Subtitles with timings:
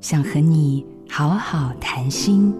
[0.00, 2.54] 想和你好好谈心。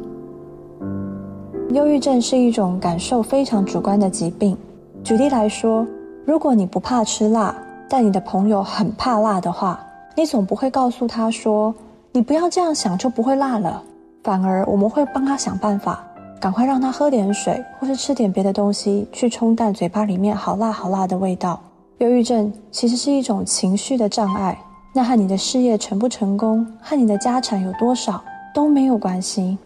[1.71, 4.57] 忧郁症是一种感受非常主观的疾病。
[5.05, 5.87] 举例来说，
[6.25, 7.55] 如果你不怕吃辣，
[7.89, 9.79] 但你的朋友很怕辣的话，
[10.17, 11.73] 你总不会告诉他说
[12.11, 13.81] ：“你不要这样想，就不会辣了。”
[14.25, 16.05] 反而我们会帮他想办法，
[16.41, 21.61] 赶快让他喝点水，或是吃点别的东西，去冲淡嘴巴里面好辣好辣的味道。
[21.99, 24.59] 忧郁症其实是一种情绪的障碍。
[24.99, 28.21] 那和你的事业成不成功，和你的家产有多少
[28.53, 29.57] 都没有关系。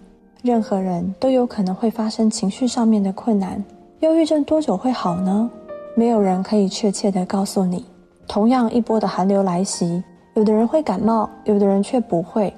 [0.43, 3.65] 任何人都有可能会发生情绪上面的困难。
[4.01, 5.51] 忧郁症多久会好呢？
[5.97, 7.83] 没有人可以确切的告诉你。
[8.29, 10.05] 同样一波的寒流来袭，
[10.35, 12.53] 有的人会感冒，有的人却不会。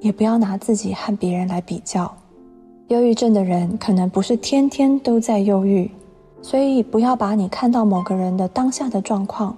[0.00, 2.12] 也不要拿自己和别人来比较。
[2.88, 5.88] 忧郁症的人可能不是天天都在忧郁，
[6.42, 9.56] 所以不要把你看到某个人的当下的状况，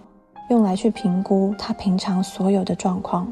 [0.49, 3.31] 用来去评估他平常所有的状况。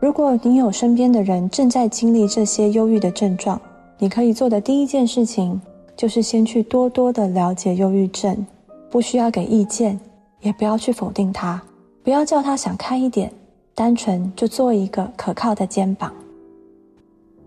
[0.00, 3.60] 如果你有身边的人正在经历这些忧郁的症状，
[3.98, 5.58] 你可以做的第一件事情，
[5.96, 8.46] 就是先去多多的了解忧郁症，
[8.90, 9.98] 不需要给意见，
[10.40, 11.62] 也不要去否定他，
[12.02, 13.32] 不要叫他想开一点，
[13.74, 16.12] 单纯就做一个可靠的肩膀。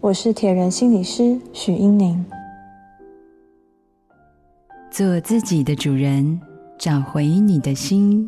[0.01, 2.25] 我是铁人心理师许英宁，
[4.89, 6.41] 做自己的主人，
[6.79, 8.27] 找回你的心。